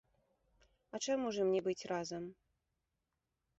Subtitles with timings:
[0.95, 2.23] А чаму ж ім не быць разам?